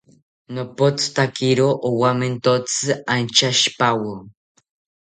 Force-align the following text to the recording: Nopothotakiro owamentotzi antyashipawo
Nopothotakiro 0.55 1.67
owamentotzi 1.89 2.91
antyashipawo 3.13 4.13